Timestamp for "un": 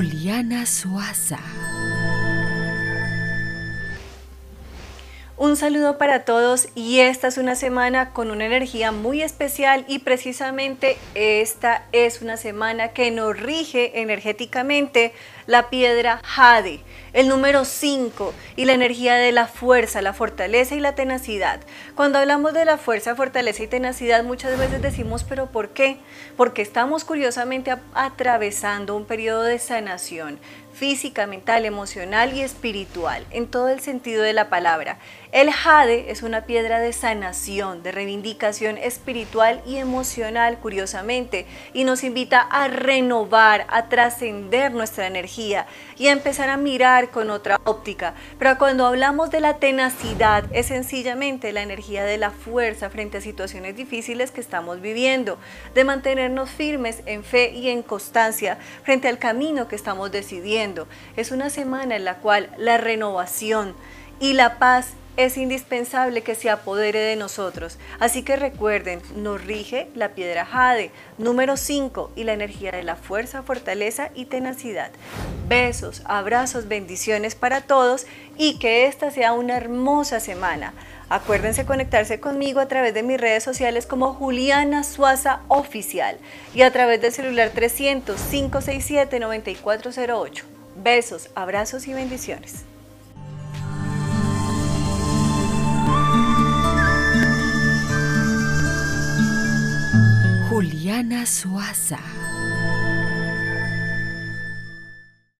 5.42-5.56, 28.94-29.06